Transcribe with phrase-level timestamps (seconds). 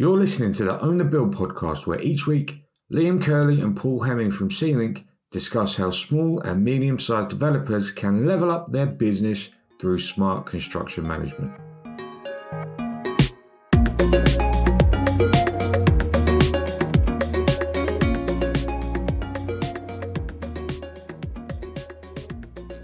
[0.00, 4.04] You're listening to the Own the Build podcast, where each week Liam Curley and Paul
[4.04, 9.48] Hemming from C-Link discuss how small and medium sized developers can level up their business
[9.80, 11.50] through smart construction management.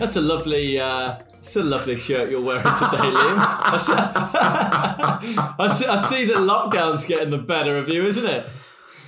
[0.05, 3.39] That's a lovely, uh, it's a lovely shirt you're wearing today, Liam.
[3.39, 3.93] I see,
[5.59, 8.47] I, see, I see that lockdown's getting the better of you, isn't it?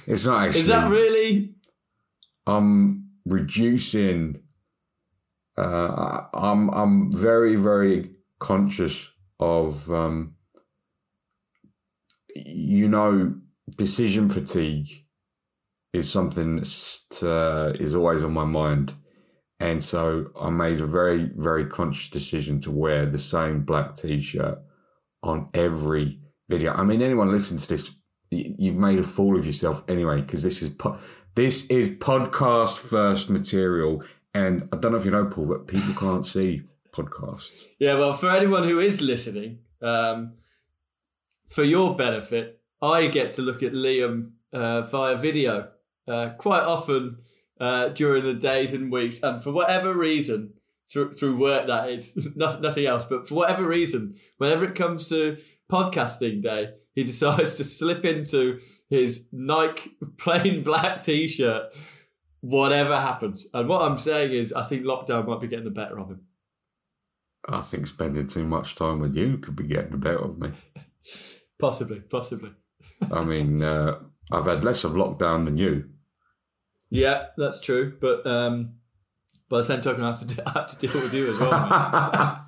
[0.07, 0.61] It's not actually.
[0.63, 1.55] Is that really?
[2.47, 4.41] I'm reducing.
[5.59, 10.37] Uh, I'm I'm very very conscious of um,
[12.35, 13.35] you know
[13.77, 14.89] decision fatigue
[15.93, 18.95] is something that uh, is always on my mind,
[19.61, 24.59] and so I made a very very conscious decision to wear the same black t-shirt
[25.23, 26.73] on every video.
[26.73, 27.91] I mean, anyone listening to this,
[28.31, 30.99] you've made a fool of yourself anyway because this is po-
[31.35, 34.03] this is podcast first material,
[34.35, 36.63] and I don't know if you know, Paul, but people can't see
[36.93, 37.67] podcasts.
[37.79, 40.35] Yeah, well, for anyone who is listening, um,
[41.47, 45.69] for your benefit, I get to look at Liam uh, via video
[46.09, 47.19] uh, quite often
[47.61, 50.55] uh, during the days and weeks, and for whatever reason,
[50.91, 55.09] through through work that is no- nothing else, but for whatever reason, whenever it comes
[55.09, 55.39] to
[55.71, 61.75] podcasting day, he decides to slip into his Nike plain black t-shirt.
[62.41, 65.99] Whatever happens, and what I'm saying is, I think lockdown might be getting the better
[65.99, 66.21] of him.
[67.49, 70.53] I think spending too much time with you could be getting the better of me.
[71.59, 72.51] Possibly, possibly.
[73.11, 75.89] I mean, uh, I've had less of lockdown than you.
[76.91, 77.97] Yeah, that's true.
[78.01, 78.75] But um,
[79.49, 81.39] by the same token, I have to, do, I have to deal with you as
[81.39, 82.45] well.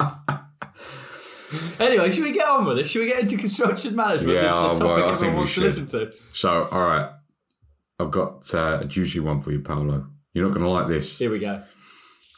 [1.80, 2.89] anyway, should we get on with it?
[2.89, 4.34] Should we get into construction management?
[4.34, 5.62] Yeah, the, the oh, topic well, I think we to should.
[5.64, 6.12] listen to.
[6.33, 7.11] so, all right,
[7.98, 10.06] I've got uh, a juicy one for you, Paolo.
[10.33, 11.19] You're not going to like this.
[11.19, 11.62] Here we go.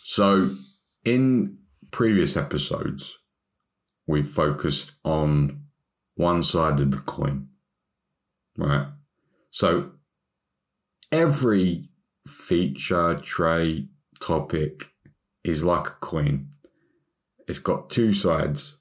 [0.04, 0.56] So,
[1.04, 1.58] in
[1.90, 3.18] previous episodes,
[4.06, 5.64] we focused on
[6.14, 7.48] one side of the coin,
[8.56, 8.86] right?
[9.50, 9.92] So,
[11.12, 11.89] every
[12.26, 13.88] feature, trait,
[14.20, 14.92] topic
[15.44, 16.48] is like a coin.
[17.48, 18.76] It's got two sides,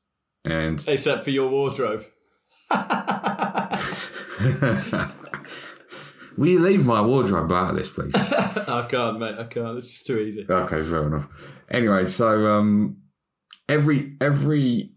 [0.46, 2.06] and Except for your wardrobe.
[6.38, 8.14] will you leave my wardrobe out of this, please?
[8.16, 9.36] I can't, mate.
[9.40, 9.76] I can't.
[9.76, 10.46] This is too easy.
[10.48, 11.28] Okay, fair enough.
[11.72, 12.98] Anyway, so um,
[13.68, 14.92] every every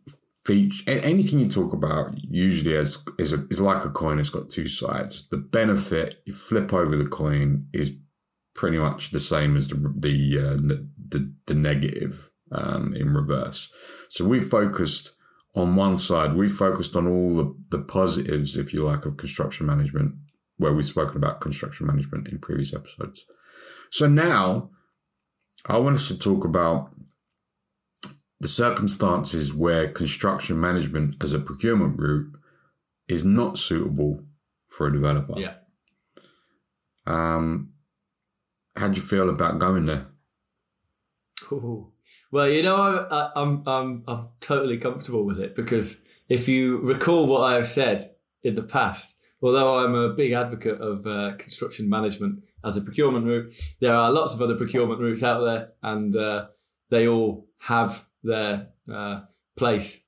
[0.45, 4.19] feature, anything you talk about, usually as is a, is like a coin.
[4.19, 5.27] It's got two sides.
[5.31, 7.93] The benefit you flip over the coin is
[8.55, 13.71] pretty much the same as the the uh, the, the negative um, in reverse.
[14.09, 15.13] So we focused
[15.55, 16.35] on one side.
[16.35, 20.15] We focused on all the, the positives, if you like, of construction management,
[20.57, 23.25] where we've spoken about construction management in previous episodes.
[23.91, 24.71] So now
[25.67, 26.91] I want us to talk about
[28.41, 32.33] the circumstances where construction management as a procurement route
[33.09, 34.25] is not suitable
[34.69, 35.39] for a developer.
[35.39, 35.55] Yeah.
[37.07, 37.72] Um,
[38.77, 40.07] how do you feel about going there?
[41.51, 41.93] Ooh.
[42.31, 46.79] Well, you know, I, I, I'm I'm I'm totally comfortable with it because if you
[46.79, 51.33] recall what I have said in the past, although I'm a big advocate of uh,
[51.37, 55.73] construction management as a procurement route, there are lots of other procurement routes out there,
[55.83, 56.47] and uh,
[56.91, 59.21] they all have their uh,
[59.57, 60.01] place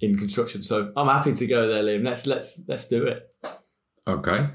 [0.00, 0.62] in construction.
[0.62, 2.04] So I'm happy to go there, Liam.
[2.04, 3.28] Let's let's let's do it.
[4.06, 4.48] Okay.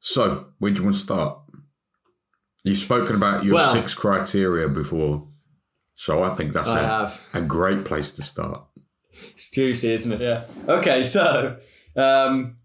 [0.00, 1.38] So, where do you want to start?
[2.64, 5.28] You've spoken about your Well- six criteria before,
[5.94, 8.64] so I think that's a, a great place to start.
[9.32, 10.20] It's juicy, isn't it?
[10.20, 10.44] Yeah.
[10.68, 11.58] Okay, so
[11.96, 12.56] um,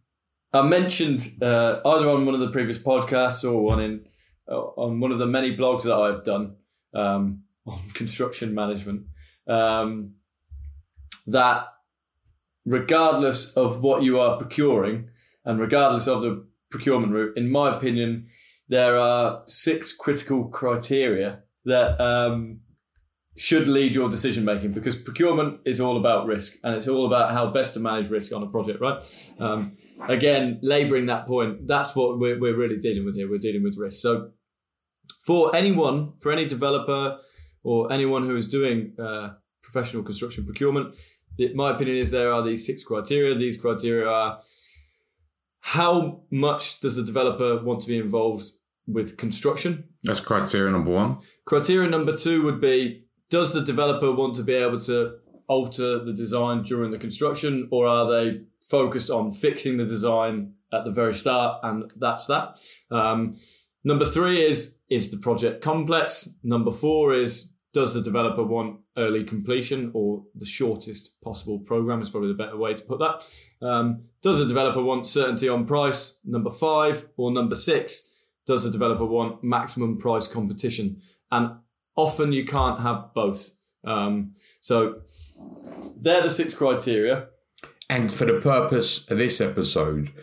[0.53, 4.05] I mentioned uh, either on one of the previous podcasts or one in
[4.47, 6.57] uh, on one of the many blogs that I've done
[6.94, 9.07] um, on construction management
[9.47, 10.13] um,
[11.28, 11.67] that
[12.66, 15.09] regardless of what you are procuring
[15.43, 18.28] and regardless of the procurement route, in my opinion,
[18.67, 22.62] there are six critical criteria that um,
[23.38, 27.34] should lead your decision making because procurement is all about risk and it's all about
[27.34, 29.03] how best to manage risk on a project, right?
[29.40, 29.78] Um,
[30.08, 33.29] again, labouring that point, that's what we're, we're really dealing with here.
[33.29, 34.02] We're dealing with risk.
[34.02, 34.32] So,
[35.26, 37.18] for anyone, for any developer
[37.64, 40.96] or anyone who is doing uh, professional construction procurement,
[41.38, 43.38] it, my opinion is there are these six criteria.
[43.38, 44.40] These criteria are
[45.66, 48.52] how much does the developer want to be involved
[48.85, 49.85] with construction?
[50.03, 51.17] That's criteria number one.
[51.46, 55.16] Criteria number two would be Does the developer want to be able to
[55.47, 60.85] alter the design during the construction, or are they focused on fixing the design at
[60.85, 62.59] the very start, and that's that?
[62.91, 63.34] Um,
[63.84, 66.29] number three is is the project complex.
[66.44, 72.09] Number four is does the developer want early completion or the shortest possible program is
[72.09, 73.22] probably the better way to put that.
[73.61, 76.17] Um, does the developer want certainty on price?
[76.23, 78.13] Number five or number six,
[78.47, 81.01] does the developer want maximum price competition?
[81.33, 81.51] And
[81.97, 83.51] often you can't have both.
[83.85, 85.01] Um, so
[85.97, 87.27] they're the six criteria.
[87.89, 90.13] And for the purpose of this episode,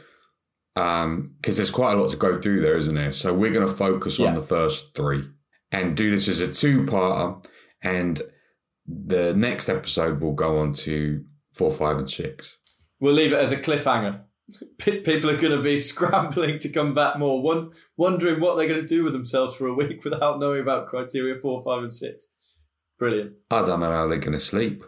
[0.75, 3.13] because um, there's quite a lot to go through there, isn't there?
[3.13, 4.35] So we're going to focus on Yeah.
[4.37, 5.29] the first three
[5.73, 7.45] and do this as a two-parter.
[7.83, 8.23] And
[8.87, 11.25] the next episode will go on to
[11.55, 12.59] four, five, and six.
[13.01, 14.21] We'll leave it as a cliffhanger.
[14.79, 18.81] People are going to be scrambling to come back more, one, wondering what they're going
[18.81, 22.27] to do with themselves for a week without knowing about criteria four, five, and six.
[22.99, 23.33] Brilliant.
[23.51, 24.85] I don't know how they're going to sleep.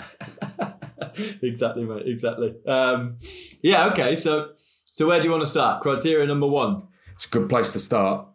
[1.42, 2.06] exactly, mate.
[2.06, 2.54] Exactly.
[2.66, 3.16] Um,
[3.62, 3.86] yeah.
[3.86, 4.16] Okay.
[4.16, 4.50] So,
[4.84, 5.80] so where do you want to start?
[5.80, 6.82] Criteria number one.
[7.14, 8.28] It's a good place to start.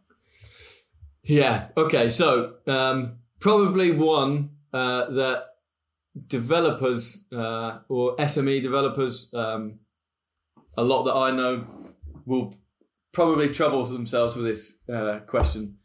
[1.24, 1.68] Yeah.
[1.78, 2.10] Okay.
[2.10, 5.46] So, um, probably one uh, that
[6.28, 9.80] developers uh, or SME developers, um,
[10.78, 11.66] a lot that I know,
[12.26, 12.56] will
[13.12, 15.78] probably trouble themselves with this uh, question.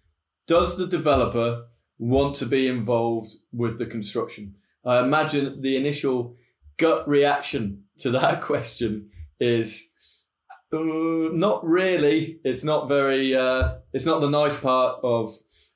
[0.46, 1.66] Does the developer
[1.98, 4.56] want to be involved with the construction?
[4.84, 6.36] I imagine the initial
[6.78, 9.90] gut reaction to that question is
[10.72, 10.78] uh,
[11.32, 12.40] not really.
[12.44, 13.34] It's not very.
[13.34, 15.30] Uh, it's not the nice part of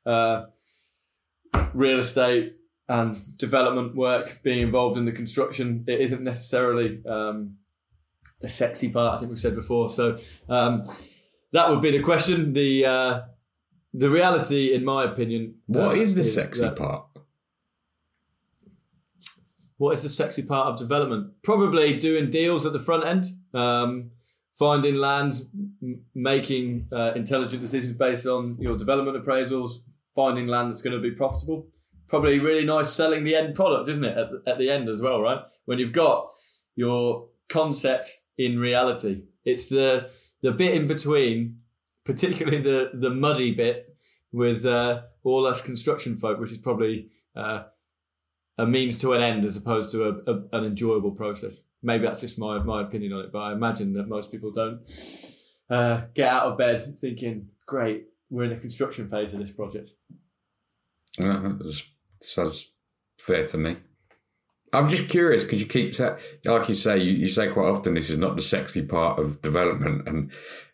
[0.06, 0.44] uh,
[1.74, 2.56] real estate
[2.88, 4.40] and development work.
[4.42, 7.56] Being involved in the construction, it isn't necessarily um,
[8.40, 9.14] the sexy part.
[9.14, 9.90] I think we've said before.
[9.90, 10.18] So
[10.48, 10.88] um,
[11.52, 12.52] that would be the question.
[12.52, 13.20] The uh,
[13.94, 17.06] the reality, in my opinion, What uh, is the sexy that- part?
[19.78, 21.32] what is the sexy part of development?
[21.42, 24.12] Probably doing deals at the front end, um,
[24.54, 25.34] finding land,
[25.82, 29.78] m- making uh, intelligent decisions based on your development appraisals,
[30.14, 31.66] finding land that's going to be profitable.
[32.08, 34.16] Probably really nice selling the end product, isn't it?
[34.16, 35.40] At the, at the end as well, right?
[35.64, 36.28] When you've got
[36.76, 40.10] your concept in reality, it's the
[40.42, 41.58] the bit in between,
[42.04, 43.96] particularly the the muddy bit
[44.32, 47.08] with uh, all us construction folk, which is probably.
[47.34, 47.64] Uh,
[48.62, 51.64] a means to an end as opposed to a, a, an enjoyable process.
[51.82, 54.80] Maybe that's just my my opinion on it, but I imagine that most people don't
[55.68, 58.00] uh, get out of bed thinking, "Great,
[58.30, 59.88] we're in the construction phase of this project."
[61.18, 61.82] Yeah, that
[62.22, 62.70] sounds
[63.20, 63.76] fair to me.
[64.72, 66.16] I'm just curious because you keep sa-
[66.46, 69.42] like you say you, you say quite often this is not the sexy part of
[69.42, 70.30] development and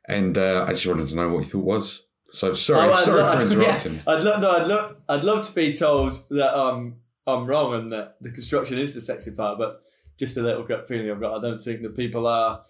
[0.09, 2.03] and uh, I just wanted to know what you thought was.
[2.31, 3.95] So sorry, Oh, sorry lo- for interrupting.
[3.95, 6.97] yeah, I'd love, no, I'd love, I'd love to be told that um,
[7.29, 9.83] I'm wrong and that the construction is the sexy part, but
[10.19, 11.37] just a little gut feeling I've got.
[11.37, 12.63] I don't think that people are.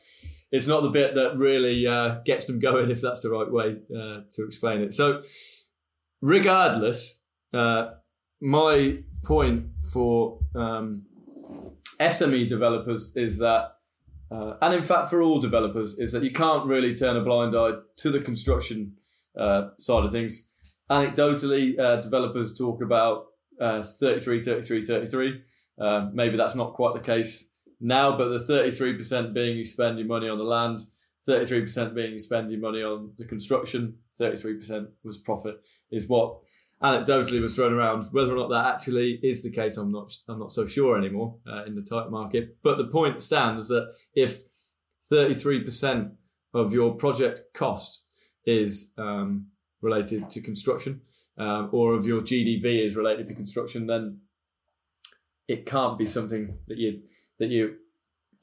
[0.50, 3.76] It's not the bit that really uh, gets them going, if that's the right way
[3.94, 4.94] uh, to explain it.
[4.94, 5.22] So,
[6.20, 7.20] regardless,
[7.52, 7.90] uh,
[8.40, 11.02] my point for um,
[12.00, 13.76] SME developers is that,
[14.30, 17.56] uh, and in fact for all developers, is that you can't really turn a blind
[17.56, 18.94] eye to the construction
[19.38, 20.50] uh, side of things.
[20.90, 23.26] Anecdotally, uh, developers talk about
[23.60, 25.42] uh, 33, 33, 33.
[25.80, 27.50] Uh, maybe that's not quite the case
[27.80, 30.80] now, but the 33% being you spend your money on the land,
[31.28, 35.56] 33% being you spend your money on the construction, 33% was profit,
[35.90, 36.38] is what
[36.82, 38.08] anecdotally was thrown around.
[38.12, 40.12] Whether or not that actually is the case, I'm not.
[40.28, 42.56] I'm not so sure anymore uh, in the tight market.
[42.62, 44.42] But the point stands that if
[45.12, 46.12] 33%
[46.54, 48.04] of your project cost
[48.44, 49.46] is um,
[49.82, 51.02] related to construction,
[51.38, 54.20] um, or of your GDV is related to construction, then
[55.46, 57.02] it can't be something that you
[57.38, 57.76] that you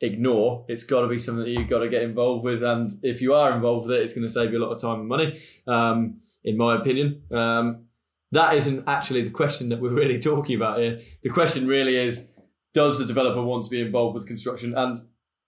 [0.02, 0.66] ignore.
[0.68, 3.34] It's got to be something that you've got to get involved with, and if you
[3.34, 5.40] are involved with it, it's going to save you a lot of time and money,
[5.68, 7.22] um, in my opinion.
[7.32, 7.86] Um,
[8.32, 11.00] that isn't actually the question that we're really talking about here.
[11.24, 12.30] The question really is,
[12.74, 14.74] does the developer want to be involved with construction?
[14.76, 14.98] And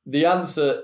[0.05, 0.83] the answer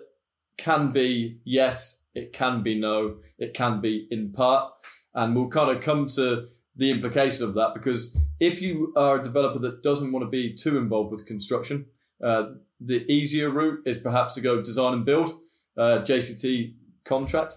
[0.58, 4.72] can be yes, it can be no, it can be in part.
[5.14, 9.24] And we'll kind of come to the implication of that because if you are a
[9.24, 11.86] developer that doesn't want to be too involved with construction,
[12.24, 12.46] uh,
[12.80, 15.40] the easier route is perhaps to go design and build,
[15.78, 16.74] uh, JCT
[17.06, 17.56] contract.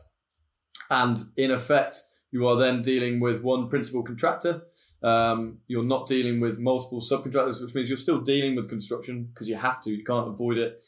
[0.91, 4.63] And in effect, you are then dealing with one principal contractor.
[5.03, 9.49] Um, you're not dealing with multiple subcontractors, which means you're still dealing with construction because
[9.49, 9.91] you have to.
[9.91, 10.81] You can't avoid it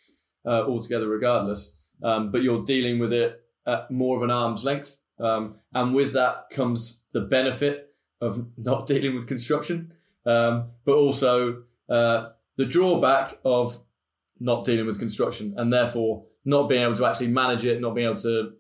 [0.47, 1.77] uh, altogether, regardless.
[2.03, 4.99] Um, but you're dealing with it at more of an arm's length.
[5.21, 7.88] Um, and with that comes the benefit
[8.21, 9.93] of not dealing with construction,
[10.27, 13.79] um, but also uh, the drawback of
[14.41, 18.07] not dealing with construction and therefore not being able to actually manage it, not being
[18.07, 18.53] able to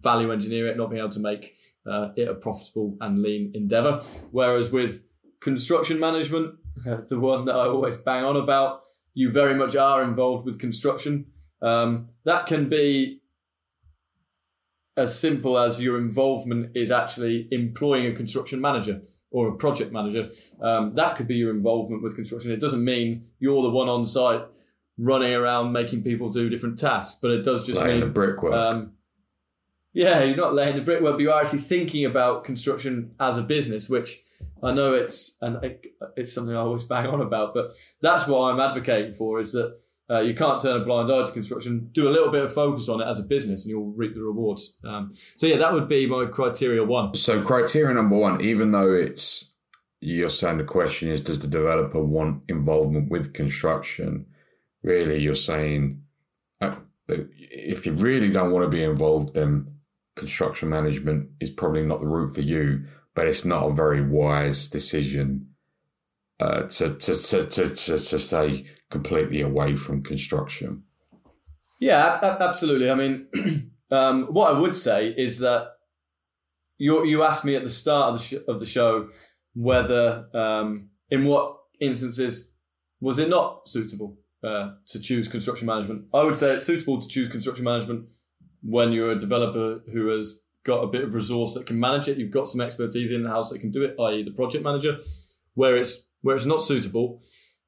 [0.00, 1.56] value engineer it, not being able to make
[1.90, 4.02] uh, it a profitable and lean endeavor.
[4.30, 5.04] Whereas with
[5.40, 6.56] construction management,
[7.08, 8.82] the one that I always bang on about,
[9.14, 11.26] you very much are involved with construction.
[11.60, 13.21] Um, that can be
[14.96, 20.30] as simple as your involvement is actually employing a construction manager or a project manager.
[20.60, 22.50] Um, that could be your involvement with construction.
[22.52, 24.42] It doesn't mean you're the one on site
[24.98, 28.52] running around making people do different tasks, but it does just Laying mean the brickwork.
[28.52, 28.92] um,
[29.94, 33.88] yeah, you're not laying the brickwork, but you're actually thinking about construction as a business,
[33.88, 34.20] which
[34.62, 37.54] I know it's and it- it's something I always bang on about.
[37.54, 37.72] But
[38.02, 39.78] that's what I'm advocating for: is that
[40.12, 41.88] uh, you can't turn a blind eye to construction.
[41.92, 44.22] Do a little bit of focus on it as a business, and you'll reap the
[44.22, 44.76] rewards.
[44.84, 47.14] Um, so yeah, that would be my criteria one.
[47.14, 49.46] So criteria number one, even though it's
[50.00, 54.26] you're saying the question is, does the developer want involvement with construction?
[54.82, 56.02] Really, you're saying
[56.60, 56.74] uh,
[57.08, 59.76] if you really don't want to be involved, then
[60.16, 62.84] construction management is probably not the route for you.
[63.14, 65.51] But it's not a very wise decision
[66.42, 70.82] uh, to, to, to, to, to, to stay completely away from construction.
[71.78, 72.90] Yeah, absolutely.
[72.90, 73.28] I mean,
[73.92, 75.68] um, what I would say is that
[76.78, 79.10] you you asked me at the start of the, sh- of the show
[79.54, 82.52] whether um, in what instances
[83.00, 86.06] was it not suitable uh, to choose construction management.
[86.12, 88.06] I would say it's suitable to choose construction management
[88.62, 92.18] when you're a developer who has got a bit of resource that can manage it.
[92.18, 94.98] You've got some expertise in the house that can do it, i.e., the project manager.
[95.54, 97.22] Where it's where it's not suitable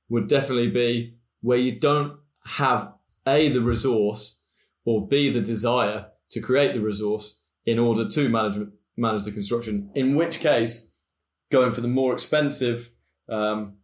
[0.09, 2.93] would definitely be where you don't have
[3.27, 4.43] a the resource
[4.85, 8.59] or b the desire to create the resource in order to manage
[8.97, 9.91] manage the construction.
[9.95, 10.89] In which case,
[11.51, 12.91] going for the more expensive
[13.29, 13.77] um,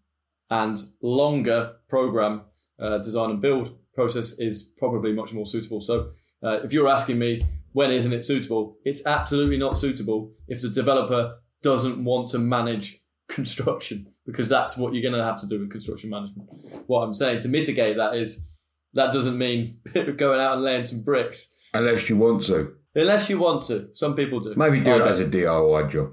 [0.51, 2.43] and longer program
[2.81, 5.81] uh, design and build process is probably much more suitable.
[5.81, 6.13] So,
[6.43, 10.69] uh, if you're asking me when isn't it suitable, it's absolutely not suitable if the
[10.69, 15.59] developer doesn't want to manage construction because that's what you're going to have to do
[15.61, 16.49] with construction management.
[16.87, 18.49] What I'm saying to mitigate that is
[18.95, 19.79] that doesn't mean
[20.17, 22.75] going out and laying some bricks Unless you want to.
[22.95, 23.89] unless you want to.
[23.93, 24.55] Some people do.
[24.57, 25.09] Maybe do I it don't.
[25.09, 26.13] as a DIY job.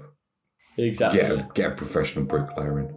[0.76, 1.20] exactly.
[1.20, 2.94] Get a, get a professional bricklayer in.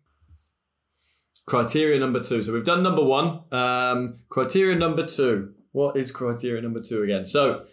[1.47, 2.43] Criteria number two.
[2.43, 3.41] So we've done number one.
[3.51, 5.55] Um, criteria number two.
[5.73, 7.25] What is criteria number two again?
[7.27, 7.65] So,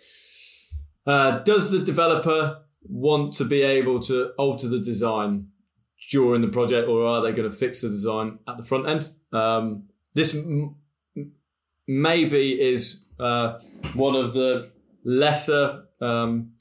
[1.05, 5.49] uh, does the developer want to be able to alter the design
[6.11, 9.09] during the project, or are they going to fix the design at the front end?
[9.31, 10.75] Um, this m-
[11.87, 13.59] maybe is uh,
[13.93, 14.71] one of the
[15.03, 15.83] lesser.
[16.01, 16.53] Um,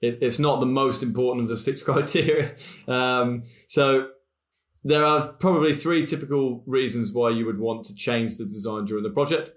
[0.00, 2.54] it, it's not the most important of the six criteria.
[2.86, 4.08] Um, so
[4.84, 9.02] there are probably three typical reasons why you would want to change the design during
[9.02, 9.50] the project.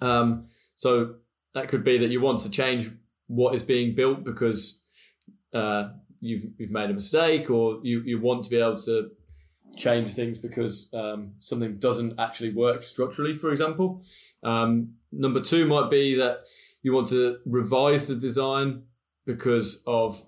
[0.00, 1.16] Um, so
[1.54, 2.90] that could be that you want to change
[3.26, 4.82] what is being built because
[5.52, 9.10] uh, you've you've made a mistake, or you you want to be able to
[9.76, 14.02] change things because um, something doesn't actually work structurally, for example.
[14.42, 16.46] Um, number two might be that
[16.82, 18.82] you want to revise the design
[19.26, 20.24] because of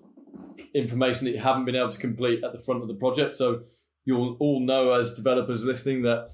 [0.73, 3.33] information that you haven't been able to complete at the front of the project.
[3.33, 3.63] So
[4.05, 6.29] you'll all know as developers listening that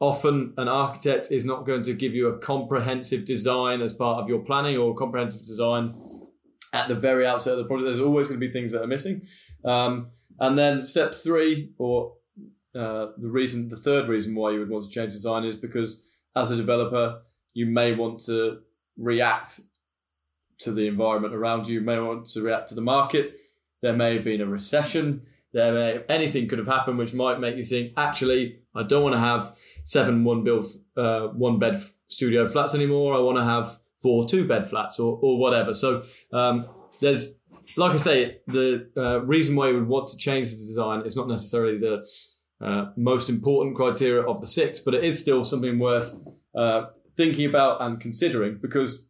[0.00, 4.28] often an architect is not going to give you a comprehensive design as part of
[4.28, 5.94] your planning or comprehensive design
[6.72, 7.86] at the very outset of the project.
[7.86, 9.22] There's always going to be things that are missing.
[9.64, 10.10] Um,
[10.40, 12.14] and then step three, or
[12.74, 16.04] uh, the reason, the third reason why you would want to change design is because
[16.34, 17.22] as a developer,
[17.54, 18.58] you may want to
[18.98, 19.60] react
[20.58, 21.74] to the environment around you.
[21.74, 23.36] You may want to react to the market.
[23.80, 25.22] There may have been a recession.
[25.54, 29.14] There may anything could have happened which might make you think, actually, I don't want
[29.14, 33.14] to have seven one build uh, one bed studio flats anymore.
[33.14, 35.72] I want to have four two bed flats or or whatever.
[35.72, 36.66] So um,
[37.00, 37.36] there's
[37.76, 41.16] like I say, the uh, reason why you would want to change the design is
[41.16, 42.06] not necessarily the
[42.60, 46.14] uh, most important criteria of the six, but it is still something worth
[46.54, 49.08] uh, thinking about and considering because,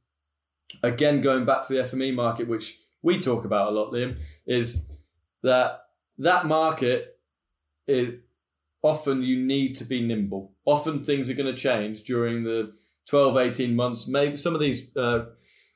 [0.83, 4.87] again, going back to the SME market, which we talk about a lot, Liam, is
[5.43, 5.84] that
[6.19, 7.19] that market
[7.87, 8.15] is
[8.83, 10.53] often you need to be nimble.
[10.65, 12.73] Often things are going to change during the
[13.09, 14.07] 12, 18 months.
[14.07, 15.27] Maybe some of these uh,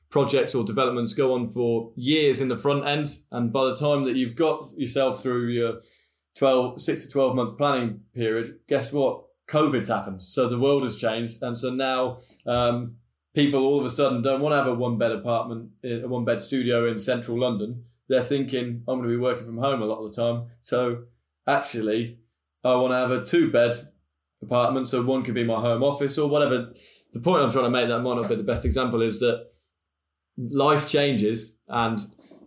[0.09, 3.07] projects or developments go on for years in the front end.
[3.31, 5.79] And by the time that you've got yourself through your
[6.35, 9.23] 12, six to 12 month planning period, guess what?
[9.47, 10.21] COVID's happened.
[10.21, 11.41] So the world has changed.
[11.41, 12.97] And so now um,
[13.33, 16.25] people all of a sudden don't want to have a one bed apartment, a one
[16.25, 17.85] bed studio in central London.
[18.09, 20.47] They're thinking, I'm going to be working from home a lot of the time.
[20.61, 21.03] So
[21.47, 22.17] actually,
[22.63, 23.75] I want to have a two bed
[24.41, 24.87] apartment.
[24.87, 26.73] So one could be my home office or whatever.
[27.13, 29.45] The point I'm trying to make that might not be the best example is that
[30.37, 31.99] life changes and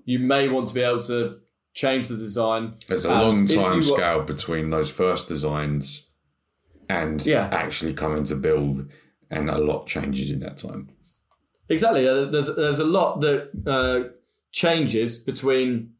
[0.05, 1.39] you may want to be able to
[1.75, 2.75] change the design.
[2.89, 6.09] There's a long time scale between those first designs
[6.89, 7.49] and Yeah.
[7.53, 8.91] actually coming to build,
[9.31, 10.91] and a lot changes in that time.
[11.69, 12.05] Exactly.
[12.05, 14.11] There's there's a lot that uh,
[14.53, 15.95] changes between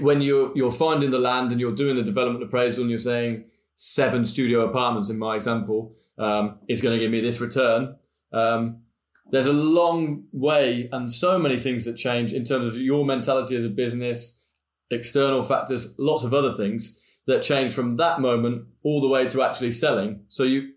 [0.00, 3.44] when you're you're finding the land and you're doing the development appraisal and you're saying
[3.76, 7.96] seven studio apartments in my example um, is going to give me this return.
[8.32, 8.82] Um,
[9.30, 13.56] there's a long way and so many things that change in terms of your mentality
[13.56, 14.44] as a business,
[14.90, 19.42] external factors, lots of other things that change from that moment all the way to
[19.42, 20.20] actually selling.
[20.28, 20.72] So you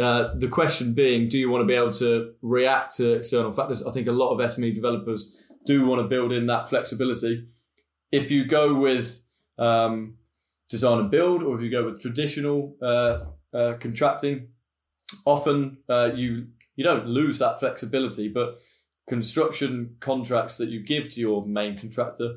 [0.00, 3.84] uh, the question being, do you want to be able to react to external factors?
[3.84, 5.36] I think a lot of SME developers
[5.68, 7.46] do want to build in that flexibility.
[8.10, 9.20] If you go with
[9.58, 10.16] um,
[10.70, 14.48] design and build, or if you go with traditional uh, uh, contracting,
[15.26, 18.58] often uh, you you don't lose that flexibility, but
[19.08, 22.36] construction contracts that you give to your main contractor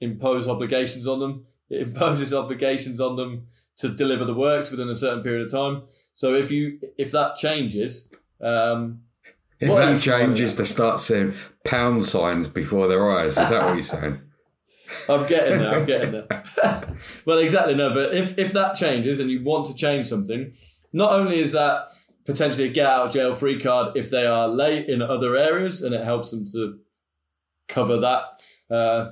[0.00, 1.46] impose obligations on them.
[1.70, 3.48] It imposes obligations on them
[3.78, 5.82] to deliver the works within a certain period of time.
[6.14, 9.00] So if you if that changes, um,
[9.60, 13.36] If What that is one of changes to start seeing pound signs before their eyes,
[13.36, 14.20] is that what you're saying?
[15.08, 15.74] I'm getting there.
[15.74, 16.44] I'm getting there.
[17.24, 17.92] well, exactly no.
[17.92, 20.52] But if if that changes and you want to change something,
[20.92, 21.88] not only is that
[22.24, 25.82] potentially a get out of jail free card if they are late in other areas,
[25.82, 26.78] and it helps them to
[27.68, 29.10] cover that uh,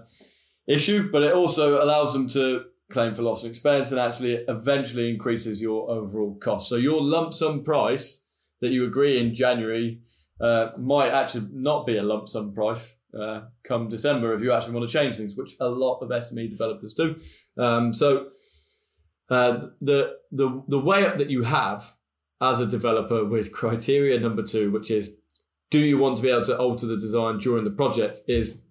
[0.67, 5.11] issue, but it also allows them to claim for loss of expense and actually eventually
[5.11, 6.69] increases your overall cost.
[6.69, 8.25] So your lump sum price
[8.61, 10.01] that you agree in January
[10.41, 14.75] uh, might actually not be a lump sum price uh, come December if you actually
[14.75, 17.17] want to change things, which a lot of SME developers do.
[17.57, 18.29] Um, so
[19.31, 21.93] uh, the the the way up that you have
[22.41, 25.17] as a developer with criteria number two, which is
[25.71, 28.63] do you want to be able to alter the design during the project, is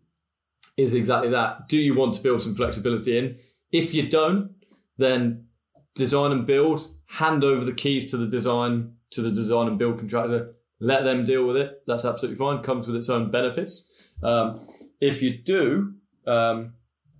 [0.78, 1.68] is exactly that.
[1.68, 3.38] Do you want to build some flexibility in?
[3.72, 4.52] If you don't,
[4.98, 5.48] then
[5.96, 9.98] design and build, hand over the keys to the design to the design and build
[9.98, 11.84] contractor, let them deal with it.
[11.88, 12.64] That's absolutely fine.
[12.64, 13.92] Comes with its own benefits.
[14.24, 14.68] Um,
[15.00, 15.94] if you do,
[16.28, 16.74] um,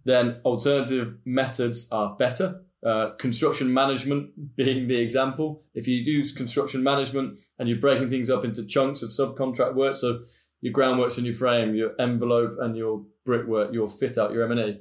[0.04, 2.62] then alternative methods are better.
[2.86, 5.64] Uh, construction management being the example.
[5.74, 9.96] If you use construction management and you're breaking things up into chunks of subcontract work,
[9.96, 10.22] so
[10.62, 14.80] your groundworks and your frame, your envelope and your brickwork, your fit out, your M&E,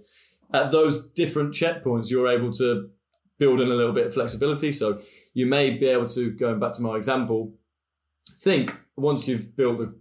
[0.53, 2.91] at those different checkpoints, you're able to
[3.39, 4.71] build in a little bit of flexibility.
[4.71, 5.01] So
[5.33, 7.55] you may be able to, going back to my example,
[8.41, 9.95] think once you've built the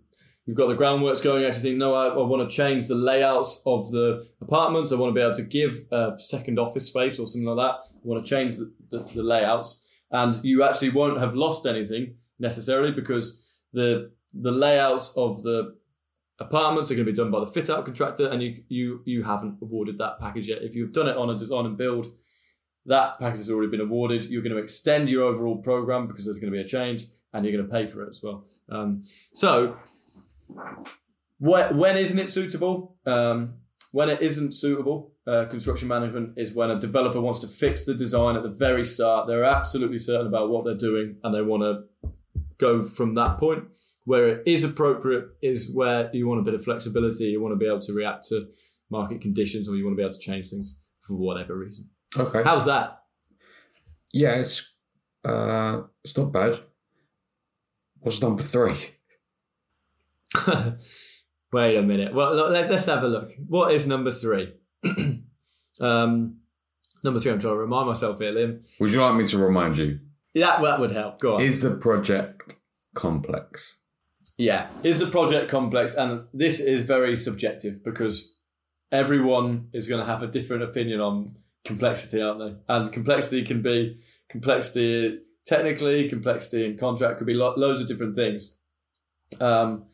[0.45, 3.61] you've got the groundworks going, actually think, no, I, I want to change the layouts
[3.65, 4.91] of the apartments.
[4.91, 7.79] I want to be able to give a second office space or something like that.
[7.95, 9.87] I want to change the, the, the layouts.
[10.11, 15.75] And you actually won't have lost anything necessarily because the the layouts of the
[16.39, 19.23] apartments are going to be done by the fit out contractor and you you you
[19.23, 20.61] haven't awarded that package yet.
[20.61, 22.07] If you've done it on a design and build,
[22.85, 24.25] that package has already been awarded.
[24.25, 27.45] You're going to extend your overall program because there's going to be a change and
[27.45, 28.45] you're going to pay for it as well.
[28.69, 29.77] Um, so
[31.39, 32.95] when, when isn't it suitable?
[33.05, 33.55] Um,
[33.91, 37.93] when it isn't suitable, uh, construction management is when a developer wants to fix the
[37.93, 39.27] design at the very start.
[39.27, 42.09] They're absolutely certain about what they're doing and they want to
[42.57, 43.65] go from that point.
[44.05, 47.25] Where it is appropriate is where you want a bit of flexibility.
[47.25, 48.47] You want to be able to react to
[48.89, 51.89] market conditions or you want to be able to change things for whatever reason.
[52.17, 52.41] Okay.
[52.43, 53.03] How's that?
[54.11, 54.69] Yeah, it's
[55.23, 56.59] uh, it's not bad.
[58.03, 58.75] What's number three?
[61.53, 62.13] Wait a minute.
[62.13, 63.31] Well, let's let's have a look.
[63.47, 64.53] What is number three?
[65.81, 66.37] um,
[67.03, 67.31] number three.
[67.31, 68.65] I'm trying to remind myself here, Liam.
[68.79, 69.99] Would you like me to remind you?
[70.35, 71.21] That that would help.
[71.21, 71.41] Go on.
[71.41, 72.55] Is the project
[72.93, 73.77] complex?
[74.37, 75.95] Yeah, is the project complex?
[75.95, 78.35] And this is very subjective because
[78.91, 81.27] everyone is going to have a different opinion on
[81.63, 82.55] complexity, aren't they?
[82.67, 88.15] And complexity can be complexity technically, complexity and contract could be lo- loads of different
[88.15, 88.57] things.
[89.39, 89.85] Um,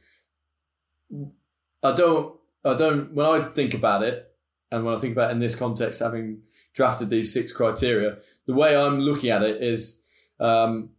[1.83, 3.13] I don't, I don't.
[3.13, 4.31] When I think about it,
[4.71, 6.41] and when I think about in this context, having
[6.73, 10.01] drafted these six criteria, the way I'm looking at it is
[10.39, 10.89] um,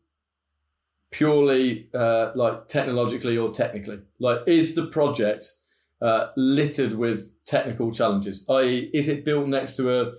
[1.11, 4.01] purely uh, like technologically or technically.
[4.19, 5.47] Like, is the project
[6.03, 8.45] uh, littered with technical challenges?
[8.49, 10.13] I.e., is it built next to a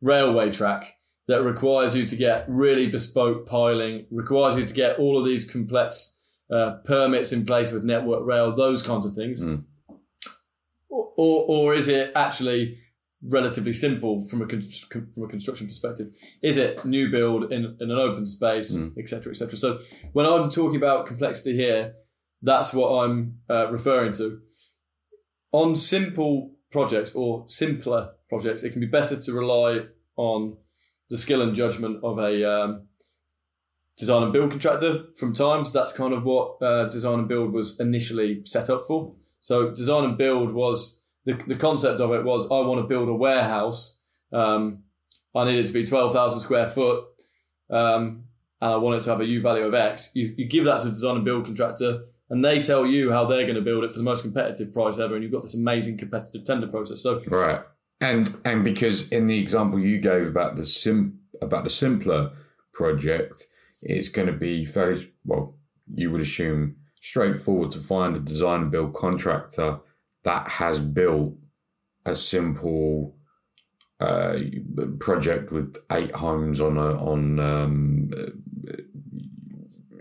[0.00, 5.18] railway track that requires you to get really bespoke piling, requires you to get all
[5.18, 6.18] of these complex
[6.50, 9.44] uh, permits in place with Network Rail, those kinds of things?
[9.44, 9.64] Mm.
[10.90, 12.78] Or, or, is it actually
[13.22, 14.60] relatively simple from a con-
[14.90, 16.08] from a construction perspective?
[16.42, 18.98] Is it new build in, in an open space, Mm.
[18.98, 19.56] etc., etc.?
[19.56, 19.78] So
[20.12, 21.94] when I'm talking about complexity here,
[22.42, 24.40] that's what I'm uh, referring to.
[25.52, 30.56] On simple projects or simpler projects, it can be better to rely on
[31.10, 32.88] the skill and judgment of a um,
[33.96, 35.04] design and build contractor.
[35.16, 39.14] From times, that's kind of what uh, design and build was initially set up for.
[39.40, 43.08] So design and build was the, the concept of it was I want to build
[43.08, 44.00] a warehouse.
[44.32, 44.84] Um,
[45.34, 47.04] I need it to be twelve thousand square foot,
[47.70, 48.24] um,
[48.60, 50.10] and I want it to have a U value of X.
[50.14, 53.24] You, you give that to a design and build contractor, and they tell you how
[53.26, 55.54] they're going to build it for the most competitive price ever, and you've got this
[55.54, 57.02] amazing competitive tender process.
[57.02, 57.60] So Right.
[58.00, 62.32] And and because in the example you gave about the sim about the simpler
[62.72, 63.46] project,
[63.82, 65.54] it's going to be fairly well.
[65.94, 69.80] You would assume straightforward to find a design and build contractor
[70.22, 71.34] that has built
[72.06, 73.14] a simple
[74.00, 74.38] uh,
[74.98, 78.72] project with eight homes on a on um, uh,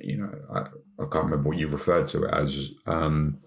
[0.01, 0.59] you know I,
[1.01, 3.39] I can't remember what you referred to it as um,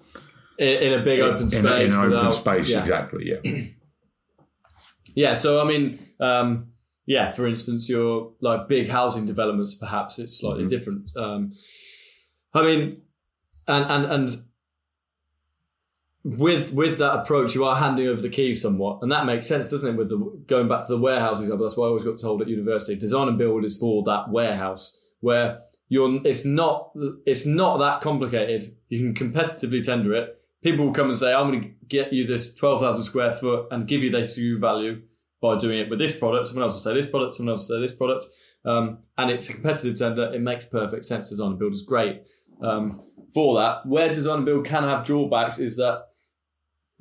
[0.59, 2.81] in, in a big open in, space, in, an open without- space yeah.
[2.81, 3.63] exactly yeah
[5.17, 6.69] Yeah, so I mean, um,
[7.07, 10.69] yeah, for instance, your like big housing developments, perhaps it's slightly Mhm.
[10.69, 11.11] different.
[11.17, 11.53] Um,
[12.55, 13.03] I mean,
[13.67, 14.29] and and and
[16.25, 19.71] with with that approach, you are handing over the keys somewhat, and that makes sense,
[19.71, 19.97] doesn't it?
[19.97, 22.49] With the going back to the warehouse example, that's why I always got told at
[22.49, 26.21] university, design and build is for that warehouse where you're.
[26.27, 26.91] It's not.
[27.27, 28.65] It's not that complicated.
[28.89, 30.43] You can competitively tender it.
[30.63, 33.69] People will come and say, "I'm going to get you this twelve thousand square foot
[33.71, 35.03] and give you this U value
[35.41, 37.35] by doing it with this product." Someone else will say this product.
[37.35, 38.27] Someone else will say this product,
[38.65, 40.33] um, and it's a competitive tender.
[40.33, 41.31] It makes perfect sense.
[41.31, 42.23] Design and build is great
[42.61, 43.87] um, for that.
[43.87, 46.07] Where design and build can have drawbacks is that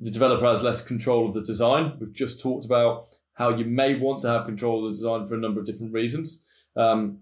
[0.00, 1.96] the developer has less control of the design.
[1.98, 5.34] We've just talked about how you may want to have control of the design for
[5.34, 6.42] a number of different reasons.
[6.76, 7.20] Um,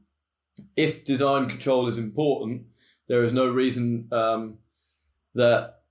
[0.76, 2.62] if design control is important,
[3.08, 4.58] there is no reason um,
[5.34, 5.82] that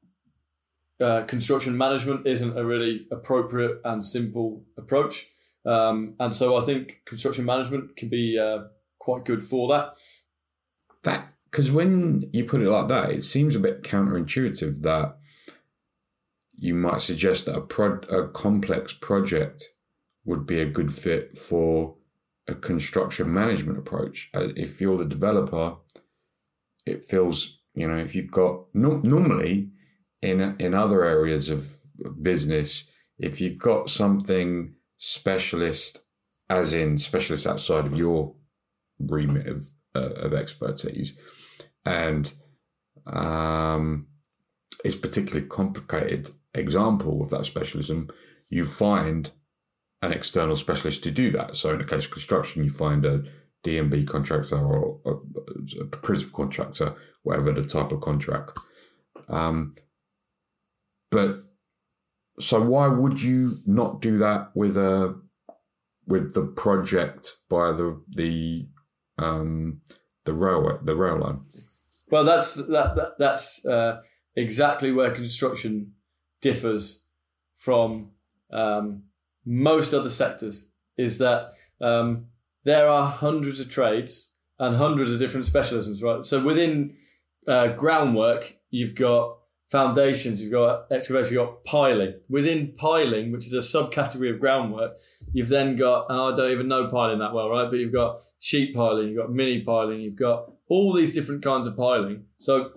[1.04, 5.28] uh, construction management isn't a really appropriate and simple approach.
[5.66, 8.66] Um, and so I think construction management can be uh,
[9.00, 9.96] quite good for that.
[11.04, 15.18] That because when you put it like that, it seems a bit counterintuitive that
[16.58, 19.70] you might suggest that a pro- a complex project
[20.26, 21.96] would be a good fit for
[22.48, 24.30] a construction management approach.
[24.34, 25.76] Uh, If you're the developer,
[26.86, 29.70] it feels you know if you've got no, normally
[30.24, 31.76] in in other areas of
[32.22, 36.06] business, if you've got something specialist,
[36.50, 38.34] as in specialist outside of your
[39.00, 41.20] remit of uh, of expertise,
[41.86, 42.32] and
[43.06, 44.08] um,
[44.84, 48.10] it's particularly complicated example of that specialism,
[48.50, 49.32] you find
[50.02, 51.56] an external specialist to do that.
[51.56, 53.20] So in the case of construction, you find a
[53.64, 55.12] D&B contractor or a,
[55.82, 58.52] a contractor, whatever the type of contract.
[59.30, 59.76] Um,
[61.14, 61.44] but
[62.40, 65.16] so why would you not do that with a
[66.08, 68.68] with the project by the the
[69.20, 69.82] um,
[70.26, 71.42] the railway the rail line?
[72.10, 74.02] Well, that's that, that that's uh,
[74.36, 75.94] exactly where construction
[76.42, 77.04] differs
[77.56, 78.12] from
[78.52, 79.04] um,
[79.46, 80.72] most other sectors.
[80.98, 82.28] Is that um,
[82.64, 86.26] there are hundreds of trades and hundreds of different specialisms, right?
[86.26, 86.96] So within
[87.48, 89.38] uh, groundwork, you've got
[89.74, 92.14] foundations, you've got excavation, you've got piling.
[92.30, 94.96] Within piling, which is a subcategory of groundwork,
[95.34, 97.68] you've then got, and I don't even know piling that well, right?
[97.68, 101.66] But you've got sheet piling, you've got mini piling, you've got all these different kinds
[101.66, 102.26] of piling.
[102.38, 102.70] So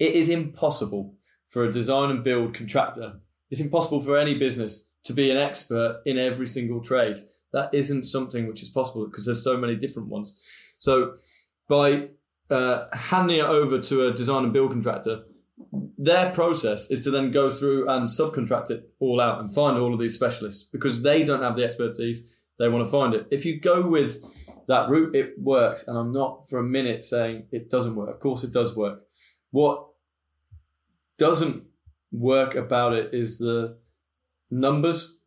[0.00, 1.14] it is impossible
[1.46, 3.20] for a design and build contractor.
[3.52, 7.18] It's impossible for any business to be an expert in every single trade.
[7.52, 10.42] That isn't something which is possible because there's so many different ones.
[10.80, 11.18] So
[11.68, 12.08] by
[12.50, 15.22] uh, handing it over to a design and build contractor,
[15.72, 19.92] their process is to then go through and subcontract it all out and find all
[19.92, 22.26] of these specialists because they don't have the expertise.
[22.58, 23.26] They want to find it.
[23.30, 24.22] If you go with
[24.68, 25.86] that route, it works.
[25.86, 28.10] And I'm not for a minute saying it doesn't work.
[28.10, 29.02] Of course, it does work.
[29.50, 29.86] What
[31.18, 31.64] doesn't
[32.12, 33.78] work about it is the
[34.50, 35.18] numbers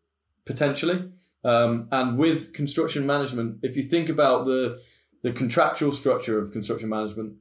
[0.45, 1.11] potentially.
[1.45, 4.81] Um, and with construction management, if you think about the
[5.23, 7.35] the contractual structure of construction management,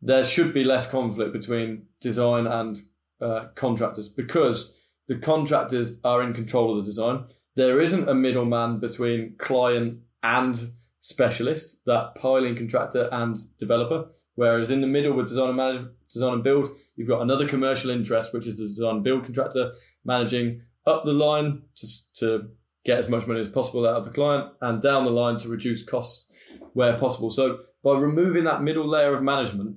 [0.00, 2.80] there should be less conflict between design and
[3.20, 4.76] uh, contractors because
[5.08, 7.24] the contractors are in control of the design.
[7.56, 10.56] There isn't a middleman between client and
[11.00, 14.10] specialist, that piling contractor and developer.
[14.34, 17.90] Whereas in the middle with design and manage, design and build, you've got another commercial
[17.90, 19.72] interest, which is the design and build contractor
[20.04, 22.48] managing up the line to, to
[22.84, 25.48] get as much money as possible out of the client and down the line to
[25.48, 26.30] reduce costs
[26.72, 27.30] where possible.
[27.30, 29.76] So by removing that middle layer of management,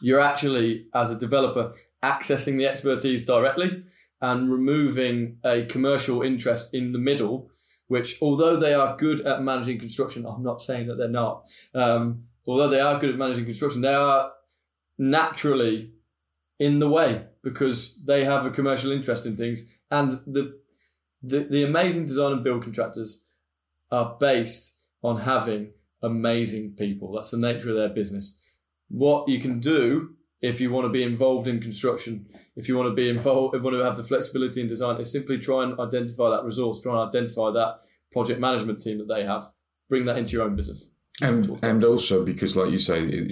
[0.00, 3.82] you're actually, as a developer, accessing the expertise directly
[4.20, 7.50] and removing a commercial interest in the middle,
[7.88, 11.48] which, although they are good at managing construction, I'm not saying that they're not.
[11.74, 14.32] Um, although they are good at managing construction, they are
[14.98, 15.92] naturally
[16.58, 19.64] in the way because they have a commercial interest in things.
[19.90, 20.58] And the,
[21.22, 23.24] the, the amazing design and build contractors
[23.90, 25.72] are based on having
[26.02, 27.12] amazing people.
[27.12, 28.38] That's the nature of their business
[28.88, 32.88] what you can do if you want to be involved in construction, if you want
[32.88, 35.64] to be involved, if you want to have the flexibility in design, is simply try
[35.64, 37.80] and identify that resource, try and identify that
[38.12, 39.48] project management team that they have,
[39.88, 40.86] bring that into your own business.
[41.20, 43.30] And and also because, like you say,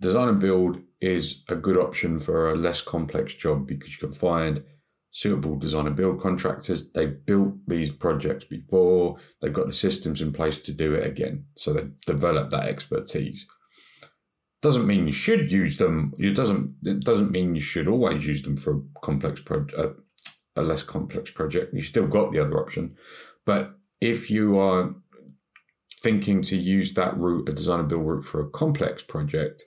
[0.00, 4.12] design and build is a good option for a less complex job because you can
[4.14, 4.62] find
[5.10, 6.92] suitable design and build contractors.
[6.92, 9.16] They've built these projects before.
[9.40, 11.46] They've got the systems in place to do it again.
[11.56, 13.46] So they've developed that expertise
[14.62, 16.14] doesn't mean you should use them.
[16.18, 16.76] It doesn't.
[16.84, 19.92] It doesn't mean you should always use them for a complex project, uh,
[20.56, 21.74] a less complex project.
[21.74, 22.96] You still got the other option,
[23.44, 24.94] but if you are
[26.02, 29.62] thinking to use that route, a design and build route for a complex project,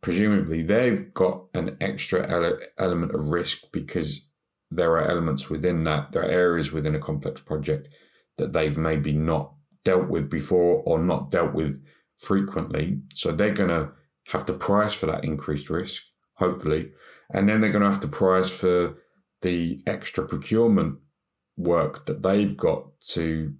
[0.00, 4.28] presumably they've got an extra ele- element of risk because
[4.70, 7.88] there are elements within that, there are areas within a complex project
[8.36, 11.82] that they've maybe not dealt with before or not dealt with
[12.16, 13.00] frequently.
[13.14, 13.92] So they're going to
[14.28, 16.02] have to price for that increased risk,
[16.34, 16.92] hopefully.
[17.30, 18.96] And then they're going to have to price for
[19.42, 20.98] the extra procurement
[21.56, 23.54] work that they've got to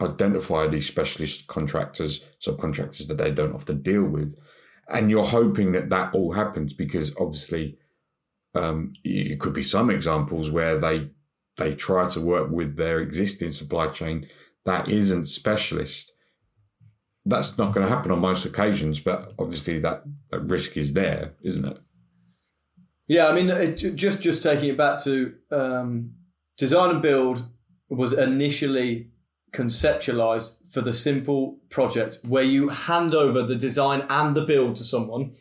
[0.00, 4.38] identify these specialist contractors, subcontractors that they don't often deal with.
[4.88, 7.78] And you're hoping that that all happens because obviously
[8.54, 11.10] um, it could be some examples where they
[11.56, 14.28] they try to work with their existing supply chain
[14.64, 16.12] that isn't specialist
[17.28, 21.34] that's not going to happen on most occasions, but obviously that, that risk is there,
[21.42, 21.78] isn't it?
[23.06, 26.12] Yeah, I mean, it, just just taking it back to um,
[26.58, 27.48] design and build
[27.88, 29.10] was initially
[29.52, 34.84] conceptualized for the simple project where you hand over the design and the build to
[34.84, 35.32] someone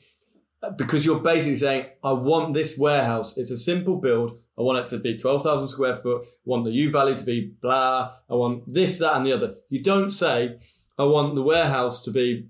[0.78, 3.38] because you're basically saying, I want this warehouse.
[3.38, 4.39] It's a simple build.
[4.58, 6.23] I want it to be 12,000 square foot.
[6.23, 8.13] I want the U value to be blah.
[8.30, 9.56] I want this, that, and the other.
[9.69, 10.58] You don't say,
[10.97, 12.49] I want the warehouse to be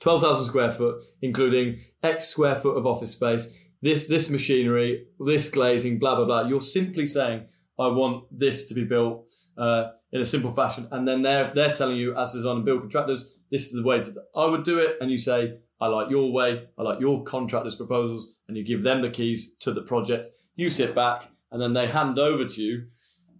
[0.00, 5.98] 12,000 square foot, including X square foot of office space, this, this machinery, this glazing,
[5.98, 6.48] blah, blah, blah.
[6.48, 7.46] You're simply saying,
[7.78, 10.88] I want this to be built uh, in a simple fashion.
[10.90, 14.00] And then they're, they're telling you, as design and build contractors, this is the way
[14.00, 14.96] that I would do it.
[15.00, 18.82] And you say, I like your way, I like your contractor's proposals, and you give
[18.82, 20.26] them the keys to the project.
[20.56, 22.86] You sit back, and then they hand over to you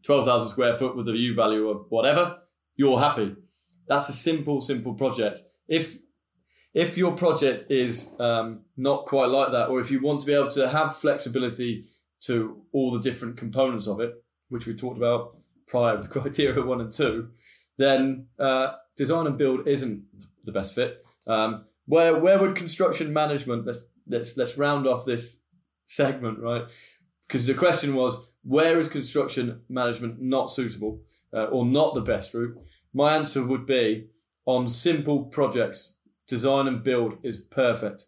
[0.04, 2.38] 12,000 square foot with a U value of whatever.
[2.76, 3.34] You're happy.
[3.88, 5.40] That's a simple, simple project.
[5.66, 5.98] If
[6.74, 10.34] if your project is um, not quite like that, or if you want to be
[10.34, 11.86] able to have flexibility
[12.20, 14.12] to all the different components of it,
[14.48, 17.30] which we talked about prior with criteria one and two,
[17.78, 20.04] then uh, design and build isn't
[20.44, 21.04] the best fit.
[21.26, 23.66] Um, where where would construction management?
[23.66, 25.40] Let's let's let's round off this
[25.86, 26.64] segment, right?
[27.26, 31.00] Because the question was, where is construction management not suitable
[31.32, 32.58] uh, or not the best route?
[32.92, 34.06] My answer would be
[34.46, 38.04] on simple projects, design and build is perfect.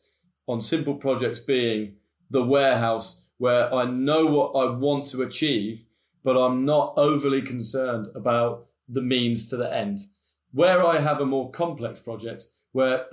[0.46, 1.96] On simple projects being
[2.30, 5.86] the warehouse where I know what I want to achieve,
[6.22, 10.00] but I'm not overly concerned about the means to the end.
[10.52, 13.06] Where I have a more complex project where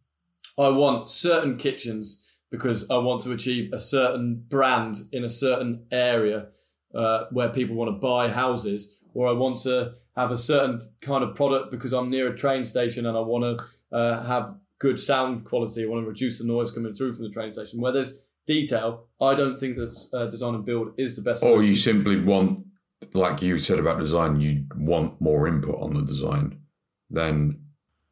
[0.58, 5.86] I want certain kitchens because I want to achieve a certain brand in a certain
[5.90, 6.48] area
[6.94, 11.24] uh, where people want to buy houses, or I want to have a certain kind
[11.24, 14.98] of product because I'm near a train station and I want to uh, have good
[15.00, 15.84] sound quality.
[15.84, 17.80] I want to reduce the noise coming through from the train station.
[17.80, 21.42] Where there's detail, I don't think that uh, design and build is the best.
[21.42, 21.70] Or solution.
[21.70, 22.66] you simply want,
[23.14, 26.58] like you said about design, you want more input on the design
[27.10, 27.60] than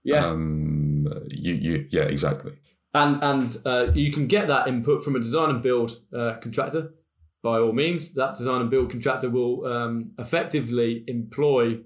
[0.04, 0.26] yeah.
[0.26, 2.52] um, you, you, yeah, exactly.
[2.94, 6.94] and and uh, you can get that input from a design and build uh, contractor
[7.42, 11.78] by all means that design and build contractor will um, effectively employ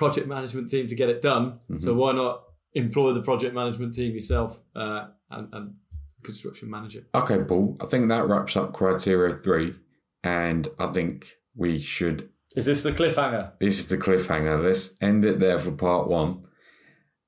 [0.00, 1.44] project management team to get it done
[1.84, 2.34] so why not
[2.74, 5.74] employ the project management team yourself uh, and, and
[6.22, 9.74] construction manager Okay, Paul, I think that wraps up criteria three.
[10.22, 12.18] And I think we should
[12.56, 14.56] is this the cliffhanger This is the cliffhanger.
[14.64, 16.44] Let's end it there for part one,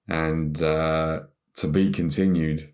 [0.08, 1.20] and uh,
[1.60, 2.72] to be continued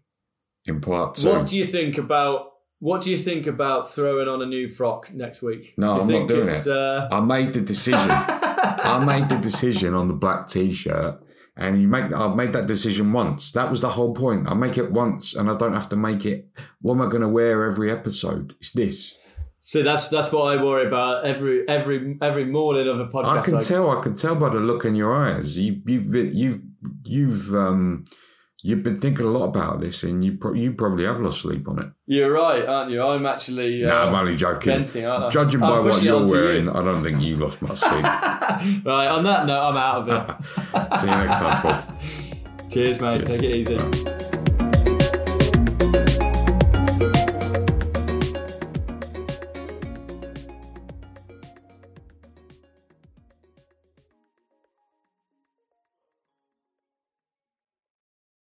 [0.64, 1.28] in part two.
[1.28, 2.36] what do you think about
[2.80, 6.00] what do you think about throwing on a new frock next week No, do you
[6.00, 6.76] I'm not think doing it's, it.
[6.76, 8.10] Uh, I made the decision.
[8.62, 11.20] I made the decision on the black t-shirt,
[11.56, 12.12] and you make.
[12.12, 13.52] I've made that decision once.
[13.52, 14.48] That was the whole point.
[14.50, 16.48] I make it once, and I don't have to make it.
[16.80, 18.54] What am I going to wear every episode?
[18.60, 19.14] It's this.
[19.60, 23.42] so that's that's what I worry about every every every morning of a podcast I
[23.42, 23.90] can I- tell.
[23.90, 25.58] I can tell by the look in your eyes.
[25.58, 26.60] You, you've you've
[27.04, 28.04] you've um
[28.62, 31.68] you've been thinking a lot about this, and you pro- you probably have lost sleep
[31.68, 31.86] on it.
[32.06, 33.02] You're right, aren't you?
[33.02, 34.72] I'm actually uh, no, I'm only joking.
[34.72, 35.28] venting, aren't I?
[35.30, 36.40] Judging by what you're onto you.
[36.40, 37.92] wearing, I don't think you lost much sleep.
[38.02, 40.98] right, on that note, I'm out of it.
[41.00, 41.96] See you next time, Paul.
[42.70, 43.26] Cheers, mate.
[43.26, 43.28] Cheers.
[43.28, 44.17] Take it easy.